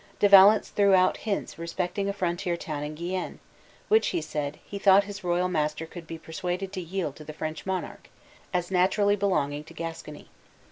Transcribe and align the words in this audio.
De 0.17 0.27
Valence 0.27 0.69
threw 0.69 0.95
out 0.95 1.15
hints 1.17 1.59
respecting 1.59 2.09
a 2.09 2.13
frontier 2.13 2.57
town 2.57 2.81
in 2.81 2.95
Guienne, 2.95 3.37
which, 3.87 4.07
he 4.07 4.19
said, 4.19 4.57
he 4.65 4.79
thought 4.79 5.03
his 5.03 5.23
royal 5.23 5.47
master 5.47 5.85
could 5.85 6.07
be 6.07 6.17
persuaded 6.17 6.73
to 6.73 6.81
yield 6.81 7.15
to 7.15 7.23
the 7.23 7.33
French 7.33 7.67
monarch, 7.67 8.09
as 8.51 8.71
naturally 8.71 9.15
belonging 9.15 9.63
to 9.63 9.75
Gascony. 9.75 10.29